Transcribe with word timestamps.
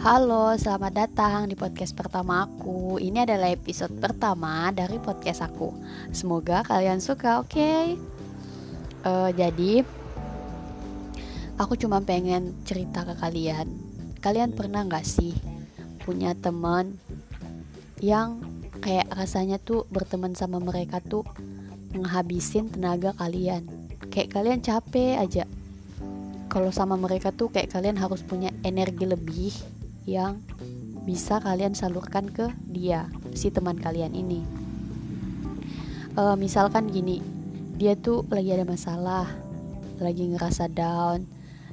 Halo, 0.00 0.56
selamat 0.56 0.96
datang 0.96 1.44
di 1.44 1.52
podcast 1.52 1.92
pertama 1.92 2.48
aku. 2.48 2.96
Ini 2.96 3.28
adalah 3.28 3.52
episode 3.52 3.92
pertama 4.00 4.72
dari 4.72 4.96
podcast 4.96 5.44
aku. 5.44 5.76
Semoga 6.08 6.64
kalian 6.64 7.04
suka, 7.04 7.44
oke? 7.44 7.52
Okay? 7.52 8.00
Uh, 9.04 9.28
eh, 9.28 9.30
jadi, 9.36 9.72
aku 11.60 11.76
cuma 11.76 12.00
pengen 12.00 12.56
cerita 12.64 13.04
ke 13.04 13.12
kalian. 13.12 13.68
Kalian 14.24 14.56
pernah 14.56 14.88
gak 14.88 15.04
sih 15.04 15.36
punya 16.00 16.32
teman 16.32 16.96
yang 18.00 18.40
kayak 18.80 19.04
rasanya 19.12 19.60
tuh 19.60 19.84
berteman 19.92 20.32
sama 20.32 20.64
mereka 20.64 21.04
tuh 21.04 21.28
menghabisin 21.92 22.72
tenaga 22.72 23.12
kalian? 23.20 23.68
Kayak 24.08 24.32
kalian 24.32 24.64
capek 24.64 25.20
aja 25.20 25.44
kalau 26.48 26.72
sama 26.72 26.96
mereka 26.96 27.36
tuh 27.36 27.52
kayak 27.52 27.68
kalian 27.68 28.00
harus 28.00 28.24
punya 28.24 28.48
energi 28.64 29.04
lebih 29.04 29.52
yang 30.08 30.40
bisa 31.04 31.40
kalian 31.40 31.76
salurkan 31.76 32.28
ke 32.30 32.48
dia 32.68 33.08
si 33.36 33.48
teman 33.52 33.76
kalian 33.76 34.12
ini. 34.12 34.44
Uh, 36.18 36.34
misalkan 36.34 36.90
gini 36.90 37.22
dia 37.78 37.96
tuh 37.96 38.26
lagi 38.28 38.52
ada 38.52 38.66
masalah 38.66 39.24
lagi 40.00 40.26
ngerasa 40.28 40.68
down 40.72 41.24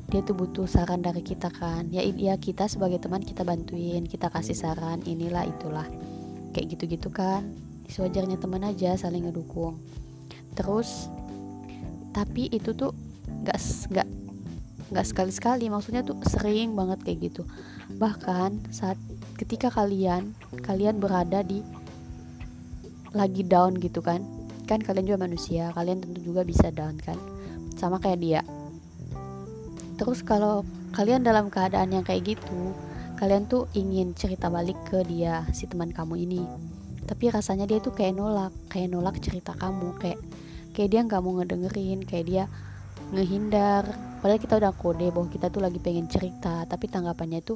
dia 0.07 0.23
tuh 0.23 0.39
butuh 0.39 0.63
saran 0.63 1.03
dari 1.03 1.19
kita 1.19 1.51
kan. 1.51 1.91
Ya 1.91 1.99
ya 2.03 2.39
kita 2.39 2.71
sebagai 2.71 3.03
teman 3.03 3.19
kita 3.23 3.43
bantuin 3.43 4.07
kita 4.07 4.31
kasih 4.31 4.55
saran 4.55 5.03
inilah 5.03 5.43
itulah. 5.43 5.87
Kayak 6.55 6.79
gitu-gitu 6.79 7.11
kan 7.11 7.43
sewajarnya 7.91 8.39
teman 8.39 8.63
aja 8.63 8.95
saling 8.95 9.27
ngedukung. 9.27 9.79
Terus 10.55 11.11
tapi 12.15 12.47
itu 12.49 12.71
tuh 12.71 12.95
gak 13.43 13.59
gak 13.91 14.07
nggak 14.87 15.05
sekali-sekali 15.05 15.67
maksudnya 15.67 16.01
tuh 16.01 16.15
sering 16.23 16.71
banget 16.71 17.03
kayak 17.03 17.29
gitu 17.31 17.43
bahkan 17.95 18.59
saat 18.67 18.99
ketika 19.39 19.71
kalian 19.71 20.35
kalian 20.67 20.99
berada 20.99 21.39
di 21.39 21.63
lagi 23.15 23.47
down 23.47 23.79
gitu 23.79 24.03
kan 24.03 24.27
kan 24.67 24.83
kalian 24.83 25.07
juga 25.07 25.23
manusia 25.23 25.71
kalian 25.71 26.03
tentu 26.03 26.19
juga 26.19 26.43
bisa 26.43 26.67
down 26.75 26.99
kan 26.99 27.15
sama 27.79 28.01
kayak 28.03 28.19
dia. 28.19 28.41
Terus 29.97 30.25
kalau 30.25 30.65
kalian 30.93 31.23
dalam 31.23 31.47
keadaan 31.47 31.93
yang 31.95 32.03
kayak 32.03 32.35
gitu 32.35 32.75
kalian 33.17 33.49
tuh 33.49 33.65
ingin 33.73 34.13
cerita 34.13 34.51
balik 34.51 34.77
ke 34.85 35.01
dia 35.07 35.47
si 35.55 35.65
teman 35.65 35.89
kamu 35.95 36.27
ini. 36.27 36.43
Tapi 37.07 37.31
rasanya 37.31 37.63
dia 37.65 37.79
tuh 37.79 37.95
kayak 37.95 38.19
nolak 38.19 38.51
kayak 38.67 38.91
nolak 38.91 39.15
cerita 39.23 39.55
kamu 39.55 39.95
kayak 39.97 40.19
kayak 40.75 40.89
dia 40.91 41.01
nggak 41.07 41.21
mau 41.23 41.39
ngedengerin 41.39 42.03
kayak 42.03 42.25
dia 42.27 42.43
ngehindar 43.15 43.87
padahal 44.27 44.43
kita 44.43 44.59
udah 44.59 44.73
kode 44.75 45.07
bahwa 45.07 45.31
kita 45.31 45.47
tuh 45.47 45.63
lagi 45.63 45.79
pengen 45.79 46.03
cerita 46.11 46.67
tapi 46.67 46.91
tanggapannya 46.91 47.39
itu 47.39 47.55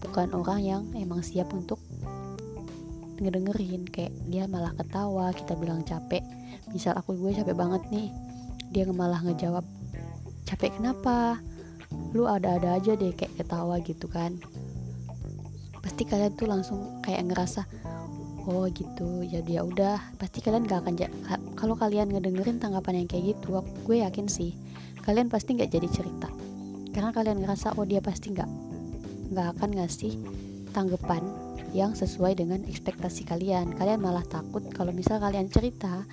bukan 0.00 0.32
orang 0.32 0.64
yang 0.64 0.82
emang 0.96 1.20
siap 1.20 1.52
untuk 1.52 1.76
ngedengerin. 3.20 3.84
Kayak 3.84 4.16
dia 4.24 4.48
malah 4.48 4.72
ketawa 4.72 5.36
kita 5.36 5.52
bilang 5.52 5.84
capek. 5.84 6.24
Misal 6.72 6.96
aku 6.96 7.12
gue 7.12 7.36
capek 7.36 7.52
banget 7.52 7.84
nih. 7.92 8.08
Dia 8.72 8.88
malah 8.88 9.20
ngejawab 9.20 9.68
capek 10.48 10.80
kenapa? 10.80 11.44
Lu 12.16 12.24
ada-ada 12.24 12.80
aja 12.80 12.96
deh 12.96 13.12
kayak 13.12 13.36
ketawa 13.36 13.76
gitu 13.84 14.08
kan. 14.08 14.40
Pasti 15.84 16.08
kalian 16.08 16.32
tuh 16.40 16.48
langsung 16.48 17.04
kayak 17.04 17.28
ngerasa 17.28 17.68
oh 18.48 18.64
gitu. 18.72 19.28
Jadi 19.28 19.60
ya 19.60 19.62
udah. 19.68 20.16
Pasti 20.16 20.40
kalian 20.40 20.64
gak 20.64 20.88
akan 20.88 20.96
kalau 21.52 21.76
kalian 21.76 22.08
ngedengerin 22.16 22.56
tanggapan 22.56 23.04
yang 23.04 23.08
kayak 23.12 23.36
gitu 23.36 23.60
gue 23.60 24.00
yakin 24.00 24.24
sih 24.24 24.56
kalian 25.08 25.32
pasti 25.32 25.56
nggak 25.56 25.72
jadi 25.72 25.88
cerita. 25.88 26.28
Karena 26.92 27.16
kalian 27.16 27.40
ngerasa 27.40 27.80
oh 27.80 27.88
dia 27.88 28.04
pasti 28.04 28.36
nggak 28.36 28.50
nggak 29.32 29.46
akan 29.56 29.70
ngasih 29.80 30.20
tanggapan 30.76 31.24
yang 31.72 31.96
sesuai 31.96 32.36
dengan 32.36 32.60
ekspektasi 32.68 33.24
kalian. 33.24 33.72
Kalian 33.72 34.04
malah 34.04 34.24
takut 34.28 34.60
kalau 34.76 34.92
misal 34.92 35.16
kalian 35.16 35.48
cerita 35.48 36.04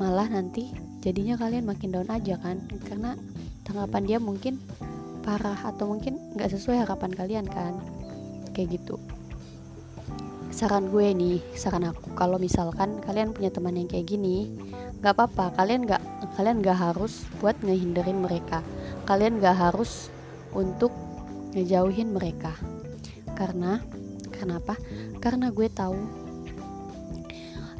malah 0.00 0.24
nanti 0.32 0.72
jadinya 1.04 1.36
kalian 1.36 1.68
makin 1.68 1.92
down 1.92 2.08
aja 2.08 2.40
kan. 2.40 2.64
Karena 2.88 3.20
tanggapan 3.68 4.08
dia 4.08 4.16
mungkin 4.16 4.56
parah 5.20 5.68
atau 5.68 5.92
mungkin 5.92 6.16
nggak 6.32 6.56
sesuai 6.56 6.88
harapan 6.88 7.12
kalian 7.12 7.44
kan. 7.52 7.76
Kayak 8.56 8.80
gitu 8.80 8.96
saran 10.52 10.92
gue 10.92 11.10
nih 11.16 11.40
saran 11.56 11.88
aku. 11.88 12.12
Kalau 12.12 12.36
misalkan 12.36 13.00
kalian 13.00 13.32
punya 13.32 13.48
teman 13.48 13.74
yang 13.74 13.88
kayak 13.88 14.06
gini 14.06 14.52
nggak 15.00 15.16
apa-apa. 15.16 15.56
Kalian 15.56 15.88
nggak 15.88 16.02
kalian 16.36 16.60
nggak 16.60 16.78
harus 16.78 17.24
buat 17.40 17.56
ngehindarin 17.64 18.20
mereka. 18.20 18.60
Kalian 19.08 19.40
nggak 19.40 19.56
harus 19.56 20.12
untuk 20.52 20.92
ngejauhin 21.56 22.12
mereka. 22.12 22.52
Karena 23.32 23.80
kenapa 24.28 24.76
karena 25.18 25.48
gue 25.48 25.66
tahu 25.72 25.96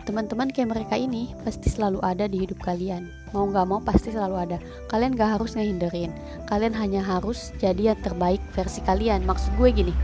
teman-teman 0.03 0.51
kayak 0.51 0.75
mereka 0.75 0.99
ini 0.99 1.31
pasti 1.47 1.71
selalu 1.71 2.03
ada 2.03 2.27
di 2.27 2.43
hidup 2.43 2.59
kalian. 2.65 3.07
Mau 3.37 3.47
nggak 3.47 3.67
mau 3.69 3.79
pasti 3.79 4.11
selalu 4.11 4.37
ada. 4.49 4.59
Kalian 4.91 5.15
gak 5.15 5.39
harus 5.39 5.55
ngehindarin. 5.55 6.11
Kalian 6.51 6.75
hanya 6.75 7.07
harus 7.07 7.55
jadi 7.63 7.95
yang 7.95 8.01
terbaik 8.03 8.43
versi 8.51 8.83
kalian. 8.83 9.23
Maksud 9.23 9.55
gue 9.61 9.71
gini 9.71 9.95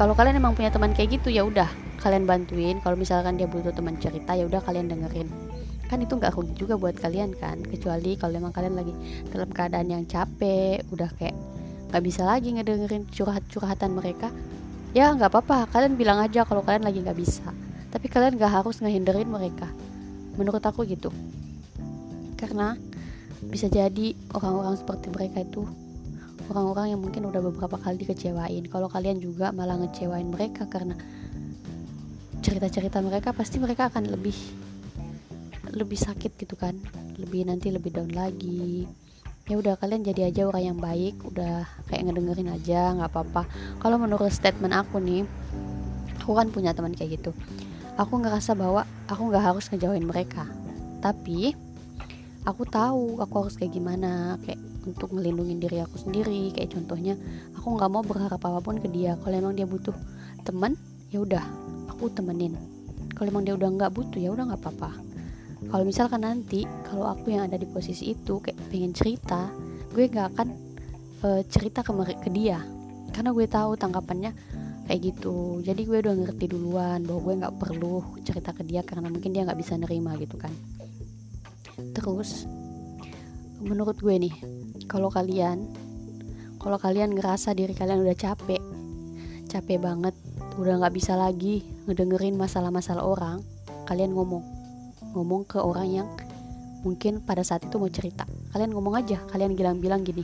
kalau 0.00 0.16
kalian 0.16 0.40
emang 0.40 0.56
punya 0.56 0.72
teman 0.72 0.96
kayak 0.96 1.20
gitu 1.20 1.28
ya 1.28 1.44
udah 1.44 1.68
kalian 2.00 2.24
bantuin 2.24 2.80
kalau 2.80 2.96
misalkan 2.96 3.36
dia 3.36 3.46
butuh 3.46 3.70
teman 3.70 4.00
cerita 4.00 4.32
ya 4.32 4.48
udah 4.48 4.60
kalian 4.64 4.88
dengerin. 4.88 5.28
Kan 5.86 6.00
itu 6.00 6.16
nggak 6.16 6.32
rugi 6.34 6.54
juga 6.56 6.74
buat 6.80 6.96
kalian 6.96 7.36
kan 7.36 7.60
kecuali 7.60 8.16
kalau 8.16 8.34
emang 8.40 8.54
kalian 8.56 8.74
lagi 8.78 8.94
dalam 9.28 9.50
keadaan 9.52 9.88
yang 9.90 10.02
capek 10.08 10.80
udah 10.90 11.10
kayak 11.18 11.36
nggak 11.90 12.02
bisa 12.06 12.22
lagi 12.22 12.54
ngedengerin 12.54 13.04
curhat-curhatan 13.10 13.90
mereka 13.98 14.30
ya 14.94 15.10
nggak 15.10 15.30
apa-apa 15.30 15.66
kalian 15.70 15.98
bilang 15.98 16.22
aja 16.22 16.46
kalau 16.46 16.64
kalian 16.64 16.86
lagi 16.86 17.04
nggak 17.04 17.18
bisa. 17.18 17.46
Tapi 17.90 18.06
kalian 18.06 18.38
nggak 18.38 18.52
harus 18.62 18.78
ngehinderin 18.80 19.26
mereka. 19.26 19.66
Menurut 20.38 20.62
aku 20.62 20.86
gitu. 20.86 21.10
Karena 22.38 22.78
bisa 23.44 23.66
jadi 23.66 24.14
orang-orang 24.30 24.78
seperti 24.78 25.10
mereka 25.10 25.42
itu 25.42 25.66
orang-orang 26.50 26.94
yang 26.94 27.00
mungkin 27.02 27.26
udah 27.30 27.42
beberapa 27.50 27.78
kali 27.78 28.02
dikecewain. 28.02 28.66
Kalau 28.70 28.86
kalian 28.90 29.18
juga 29.18 29.50
malah 29.50 29.78
ngecewain 29.78 30.30
mereka 30.30 30.66
karena 30.70 30.98
cerita-cerita 32.40 33.04
mereka 33.04 33.36
pasti 33.36 33.60
mereka 33.60 33.92
akan 33.92 34.08
lebih 34.08 34.34
lebih 35.70 35.98
sakit 36.00 36.34
gitu 36.40 36.56
kan. 36.58 36.74
Lebih 37.20 37.46
nanti 37.46 37.70
lebih 37.70 37.94
down 37.94 38.10
lagi. 38.10 38.88
Ya 39.46 39.58
udah 39.58 39.74
kalian 39.76 40.06
jadi 40.06 40.30
aja 40.30 40.46
orang 40.46 40.74
yang 40.74 40.78
baik 40.78 41.20
udah 41.26 41.66
kayak 41.90 42.06
ngedengerin 42.06 42.50
aja 42.50 42.94
nggak 42.96 43.10
apa-apa. 43.10 43.42
Kalau 43.82 43.96
menurut 43.98 44.30
statement 44.30 44.74
aku 44.74 44.98
nih 45.02 45.26
aku 46.22 46.32
kan 46.36 46.48
punya 46.48 46.70
teman 46.72 46.94
kayak 46.94 47.20
gitu. 47.20 47.30
Aku 47.98 48.16
ngerasa 48.16 48.56
bahwa 48.56 48.86
aku 49.10 49.22
nggak 49.28 49.44
harus 49.44 49.68
ngejauhin 49.68 50.06
mereka. 50.06 50.46
Tapi 51.04 51.52
aku 52.46 52.62
tahu 52.64 53.20
aku 53.20 53.34
harus 53.44 53.54
kayak 53.60 53.76
gimana 53.76 54.40
kayak 54.46 54.60
untuk 54.86 55.12
ngelindungin 55.12 55.60
diri 55.60 55.82
aku 55.82 55.98
sendiri. 55.98 56.54
Kayak 56.54 56.78
contohnya 56.78 57.14
aku 57.58 57.74
nggak 57.74 57.90
mau 57.90 58.06
berharap 58.06 58.40
apa 58.40 58.62
pun 58.62 58.78
ke 58.78 58.88
dia. 58.88 59.18
Kalau 59.20 59.34
emang 59.34 59.58
dia 59.58 59.66
butuh 59.66 59.94
teman 60.46 60.78
ya 61.10 61.26
udah 61.26 61.42
aku 62.00 62.08
temenin. 62.16 62.56
Kalau 63.12 63.28
emang 63.28 63.44
dia 63.44 63.52
udah 63.52 63.68
nggak 63.76 63.92
butuh 63.92 64.16
ya 64.16 64.32
udah 64.32 64.48
nggak 64.48 64.64
apa-apa. 64.64 64.96
Kalau 65.68 65.84
misalkan 65.84 66.24
nanti 66.24 66.64
kalau 66.88 67.12
aku 67.12 67.36
yang 67.36 67.44
ada 67.44 67.60
di 67.60 67.68
posisi 67.68 68.16
itu 68.16 68.40
kayak 68.40 68.56
pengen 68.72 68.96
cerita 68.96 69.52
gue 69.92 70.08
nggak 70.08 70.26
akan 70.32 70.48
uh, 71.28 71.44
cerita 71.44 71.84
ke 71.84 71.92
ke 72.24 72.32
dia. 72.32 72.64
Karena 73.12 73.36
gue 73.36 73.44
tahu 73.44 73.76
tanggapannya 73.76 74.32
kayak 74.88 75.00
gitu. 75.12 75.60
Jadi 75.60 75.84
gue 75.84 76.00
udah 76.00 76.14
ngerti 76.24 76.44
duluan 76.48 77.04
bahwa 77.04 77.20
gue 77.20 77.34
nggak 77.44 77.54
perlu 77.60 78.00
cerita 78.24 78.56
ke 78.56 78.64
dia 78.64 78.80
karena 78.80 79.12
mungkin 79.12 79.36
dia 79.36 79.44
nggak 79.44 79.60
bisa 79.60 79.76
nerima 79.76 80.16
gitu 80.16 80.40
kan. 80.40 80.56
Terus 81.92 82.48
menurut 83.60 84.00
gue 84.00 84.16
nih 84.16 84.34
kalau 84.88 85.12
kalian 85.12 85.68
kalau 86.56 86.80
kalian 86.80 87.12
ngerasa 87.12 87.52
diri 87.52 87.76
kalian 87.76 88.00
udah 88.00 88.16
capek 88.16 88.79
capek 89.50 89.82
banget 89.82 90.14
udah 90.54 90.78
nggak 90.78 90.94
bisa 90.94 91.18
lagi 91.18 91.66
ngedengerin 91.90 92.38
masalah-masalah 92.38 93.02
orang 93.02 93.42
kalian 93.90 94.14
ngomong. 94.14 94.46
Ngomong 95.10 95.42
ke 95.50 95.58
orang 95.58 95.90
yang 95.90 96.08
mungkin 96.86 97.18
pada 97.18 97.42
saat 97.42 97.66
itu 97.66 97.74
mau 97.82 97.90
cerita. 97.90 98.22
Kalian 98.54 98.70
ngomong 98.70 98.94
aja 98.94 99.18
kalian 99.34 99.58
bilang-bilang 99.58 100.06
gini 100.06 100.22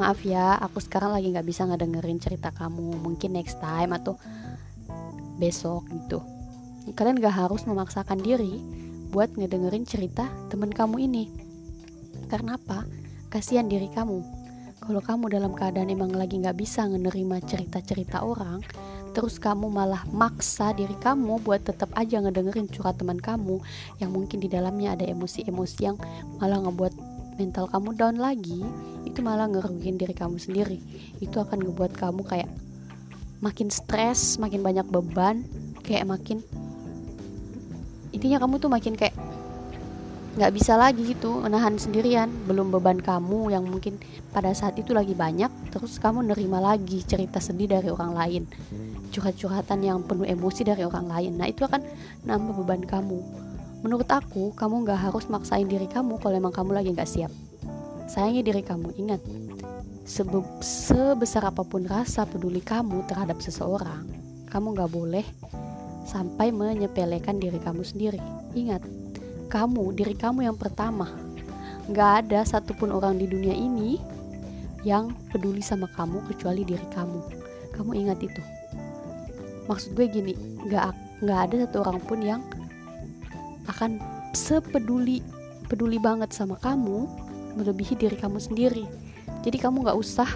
maaf 0.00 0.24
ya 0.24 0.56
aku 0.56 0.80
sekarang 0.80 1.12
lagi 1.12 1.28
nggak 1.28 1.44
bisa 1.44 1.68
ngedengerin 1.68 2.16
cerita 2.16 2.48
kamu 2.56 3.04
mungkin 3.04 3.36
next 3.36 3.60
time 3.60 3.92
atau 3.92 4.16
besok 5.36 5.84
gitu. 5.92 6.24
Kalian 6.96 7.20
gak 7.20 7.36
harus 7.36 7.64
memaksakan 7.68 8.20
diri 8.20 8.60
buat 9.12 9.32
ngedengerin 9.36 9.84
cerita 9.84 10.28
temen 10.48 10.72
kamu 10.72 11.04
ini. 11.04 11.24
Karena 12.28 12.56
apa? 12.56 12.88
Kasihan 13.32 13.68
diri 13.68 13.88
kamu 13.92 14.39
kalau 14.80 15.00
kamu 15.04 15.24
dalam 15.30 15.52
keadaan 15.52 15.92
emang 15.92 16.12
lagi 16.12 16.40
nggak 16.40 16.56
bisa 16.56 16.88
menerima 16.88 17.44
cerita-cerita 17.44 18.24
orang 18.24 18.64
terus 19.10 19.42
kamu 19.42 19.66
malah 19.68 20.06
maksa 20.14 20.70
diri 20.72 20.94
kamu 21.02 21.42
buat 21.42 21.66
tetap 21.66 21.90
aja 21.98 22.22
ngedengerin 22.22 22.70
curhat 22.70 22.98
teman 22.98 23.18
kamu 23.18 23.58
yang 23.98 24.10
mungkin 24.14 24.38
di 24.38 24.46
dalamnya 24.46 24.94
ada 24.94 25.04
emosi-emosi 25.04 25.78
yang 25.82 25.96
malah 26.38 26.62
ngebuat 26.62 26.94
mental 27.36 27.66
kamu 27.72 27.96
down 27.98 28.16
lagi 28.20 28.62
itu 29.08 29.18
malah 29.24 29.48
ngerugiin 29.48 29.96
diri 29.96 30.12
kamu 30.12 30.36
sendiri. 30.36 30.78
Itu 31.24 31.40
akan 31.40 31.64
ngebuat 31.64 31.96
kamu 31.96 32.22
kayak 32.28 32.52
makin 33.40 33.72
stres 33.72 34.36
makin 34.36 34.60
banyak 34.60 34.84
beban 34.92 35.48
kayak 35.80 36.04
makin 36.04 36.44
intinya 38.12 38.36
kamu 38.36 38.60
tuh 38.60 38.68
makin 38.68 38.92
kayak 38.92 39.16
nggak 40.30 40.52
bisa 40.54 40.78
lagi 40.78 41.02
gitu 41.02 41.42
menahan 41.42 41.74
sendirian. 41.74 42.30
Belum 42.46 42.70
beban 42.70 43.02
kamu 43.02 43.50
yang 43.50 43.66
mungkin 43.66 43.98
pada 44.30 44.54
saat 44.54 44.78
itu 44.78 44.94
lagi 44.94 45.14
banyak 45.16 45.50
terus 45.74 45.98
kamu 45.98 46.30
nerima 46.30 46.62
lagi 46.62 47.02
cerita 47.02 47.42
sedih 47.42 47.66
dari 47.66 47.90
orang 47.90 48.12
lain. 48.14 48.42
Curhat-curhatan 49.10 49.82
yang 49.82 50.06
penuh 50.06 50.26
emosi 50.26 50.62
dari 50.62 50.86
orang 50.86 51.10
lain. 51.10 51.32
Nah 51.34 51.50
itu 51.50 51.66
akan 51.66 51.82
nambah 52.26 52.62
beban 52.62 52.82
kamu. 52.86 53.18
Menurut 53.80 54.06
aku 54.12 54.52
kamu 54.54 54.86
nggak 54.86 55.10
harus 55.10 55.26
maksain 55.26 55.66
diri 55.66 55.88
kamu 55.90 56.20
kalau 56.20 56.36
emang 56.36 56.54
kamu 56.54 56.78
lagi 56.78 56.94
nggak 56.94 57.10
siap. 57.10 57.32
Sayangi 58.06 58.46
diri 58.46 58.62
kamu 58.62 58.94
ingat. 59.00 59.22
Sebe 60.06 60.42
sebesar 60.58 61.46
apa 61.46 61.62
pun 61.62 61.86
rasa 61.86 62.26
peduli 62.26 62.58
kamu 62.58 63.06
terhadap 63.06 63.38
seseorang 63.38 64.02
kamu 64.50 64.74
nggak 64.74 64.90
boleh 64.90 65.26
sampai 66.02 66.50
menyepelekan 66.50 67.38
diri 67.38 67.62
kamu 67.62 67.86
sendiri. 67.86 68.18
Ingat 68.58 68.82
kamu, 69.50 69.98
diri 69.98 70.14
kamu 70.14 70.46
yang 70.46 70.54
pertama. 70.54 71.10
Gak 71.90 72.24
ada 72.24 72.46
satupun 72.46 72.94
orang 72.94 73.18
di 73.18 73.26
dunia 73.26 73.50
ini 73.50 73.98
yang 74.86 75.10
peduli 75.34 75.58
sama 75.58 75.90
kamu 75.98 76.22
kecuali 76.30 76.62
diri 76.62 76.86
kamu. 76.94 77.20
Kamu 77.74 77.90
ingat 77.98 78.22
itu. 78.22 78.38
Maksud 79.66 79.98
gue 79.98 80.06
gini, 80.06 80.32
gak, 80.70 80.94
gak 81.26 81.50
ada 81.50 81.66
satu 81.66 81.82
orang 81.82 81.98
pun 82.06 82.22
yang 82.22 82.40
akan 83.66 83.98
sepeduli 84.30 85.18
peduli 85.66 85.98
banget 85.98 86.30
sama 86.30 86.54
kamu 86.58 87.10
melebihi 87.58 87.98
diri 87.98 88.14
kamu 88.14 88.38
sendiri. 88.38 88.86
Jadi 89.42 89.58
kamu 89.58 89.82
gak 89.90 89.98
usah 89.98 90.30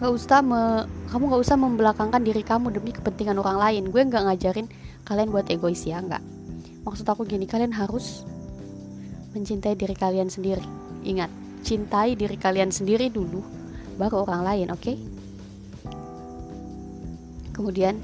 gak 0.00 0.12
usah 0.16 0.40
me, 0.40 0.88
kamu 1.12 1.28
gak 1.28 1.42
usah 1.44 1.56
membelakangkan 1.60 2.24
diri 2.24 2.40
kamu 2.40 2.72
demi 2.72 2.96
kepentingan 2.96 3.36
orang 3.36 3.60
lain. 3.60 3.92
Gue 3.92 4.00
gak 4.08 4.24
ngajarin 4.24 4.64
kalian 5.04 5.28
buat 5.28 5.48
egois 5.52 5.84
ya, 5.84 6.00
nggak 6.00 6.39
maksud 6.90 7.06
aku 7.06 7.22
gini 7.22 7.46
kalian 7.46 7.70
harus 7.70 8.26
mencintai 9.30 9.78
diri 9.78 9.94
kalian 9.94 10.26
sendiri 10.26 10.66
ingat 11.06 11.30
cintai 11.62 12.18
diri 12.18 12.34
kalian 12.34 12.74
sendiri 12.74 13.06
dulu 13.06 13.46
baru 13.94 14.26
orang 14.26 14.42
lain 14.42 14.68
oke 14.74 14.82
okay? 14.82 14.98
kemudian 17.54 17.94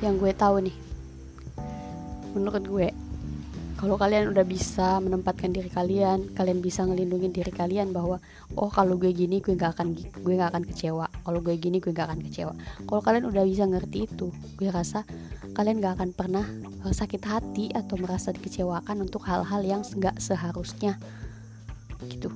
yang 0.00 0.16
gue 0.16 0.32
tahu 0.32 0.64
nih 0.64 0.76
menurut 2.32 2.64
gue 2.64 2.88
kalau 3.76 4.00
kalian 4.00 4.32
udah 4.32 4.40
bisa 4.48 4.96
menempatkan 5.04 5.52
diri 5.52 5.68
kalian 5.68 6.32
kalian 6.32 6.64
bisa 6.64 6.80
ngelindungin 6.88 7.28
diri 7.28 7.52
kalian 7.52 7.92
bahwa 7.92 8.16
oh 8.56 8.72
kalau 8.72 8.96
gue 8.96 9.12
gini 9.12 9.44
gue 9.44 9.52
gak 9.52 9.76
akan 9.76 9.92
gue 9.96 10.32
gak 10.32 10.56
akan 10.56 10.64
kecewa. 10.64 11.04
Kalau 11.12 11.44
gue 11.44 11.52
gini 11.60 11.76
gue 11.76 11.92
gak 11.92 12.08
akan 12.08 12.24
kecewa. 12.24 12.56
Kalau 12.88 13.02
kalian 13.04 13.28
udah 13.28 13.44
bisa 13.44 13.68
ngerti 13.68 14.08
itu 14.08 14.32
gue 14.56 14.68
rasa 14.72 15.04
kalian 15.52 15.84
gak 15.84 16.00
akan 16.00 16.10
pernah 16.16 16.48
eh, 16.88 16.94
sakit 16.96 17.20
hati 17.28 17.68
atau 17.76 18.00
merasa 18.00 18.32
dikecewakan 18.32 19.04
untuk 19.04 19.28
hal-hal 19.28 19.60
yang 19.60 19.84
gak 20.00 20.16
seharusnya. 20.24 20.96
Gitu. 22.08 22.32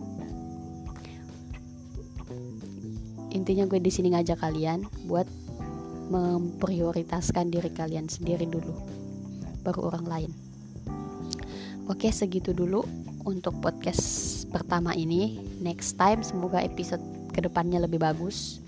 Intinya 3.32 3.64
gue 3.64 3.80
di 3.80 3.88
sini 3.88 4.12
ngajak 4.12 4.44
kalian 4.44 4.84
buat 5.08 5.24
memprioritaskan 6.12 7.48
diri 7.48 7.72
kalian 7.72 8.12
sendiri 8.12 8.44
dulu 8.44 8.76
baru 9.64 9.94
orang 9.94 10.04
lain 10.04 10.49
Oke, 11.90 12.14
segitu 12.14 12.54
dulu 12.54 12.86
untuk 13.26 13.58
podcast 13.58 14.46
pertama 14.54 14.94
ini. 14.94 15.42
Next 15.58 15.98
time 15.98 16.22
semoga 16.22 16.62
episode 16.62 17.02
ke 17.34 17.42
depannya 17.42 17.82
lebih 17.82 17.98
bagus. 17.98 18.62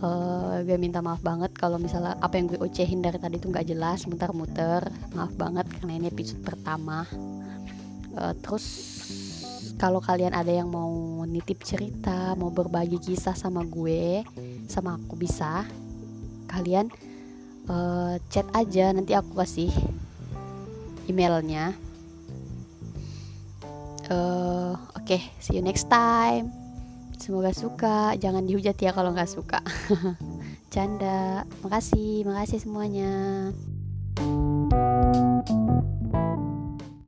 Uh, 0.00 0.64
gue 0.64 0.80
minta 0.80 1.04
maaf 1.04 1.20
banget 1.20 1.52
kalau 1.52 1.76
misalnya 1.76 2.16
apa 2.24 2.40
yang 2.40 2.48
gue 2.48 2.56
ocehin 2.56 3.04
dari 3.04 3.20
tadi 3.20 3.36
itu 3.36 3.52
nggak 3.52 3.68
jelas, 3.68 4.08
muter-muter. 4.08 4.80
Maaf 5.12 5.36
banget 5.36 5.68
karena 5.76 5.92
ini 6.00 6.08
episode 6.08 6.40
pertama. 6.40 7.04
Uh, 8.16 8.32
terus 8.40 8.64
kalau 9.76 10.00
kalian 10.00 10.32
ada 10.32 10.56
yang 10.56 10.72
mau 10.72 10.88
nitip 11.28 11.60
cerita, 11.60 12.32
mau 12.40 12.48
berbagi 12.48 12.96
kisah 12.96 13.36
sama 13.36 13.60
gue, 13.68 14.24
sama 14.72 14.96
aku 14.96 15.20
bisa, 15.20 15.68
kalian 16.48 16.88
uh, 17.68 18.16
chat 18.32 18.48
aja 18.56 18.88
nanti 18.96 19.12
aku 19.12 19.36
kasih 19.36 19.68
emailnya 21.12 21.76
oke 25.02 25.18
okay, 25.18 25.22
see 25.42 25.58
you 25.58 25.64
next 25.66 25.90
time. 25.90 26.54
Semoga 27.18 27.50
suka. 27.50 28.14
Jangan 28.18 28.46
dihujat 28.46 28.78
ya 28.78 28.94
kalau 28.94 29.10
nggak 29.10 29.30
suka. 29.30 29.58
Canda. 30.74 31.42
Makasih 31.62 32.22
makasih 32.22 32.62
semuanya 32.62 33.50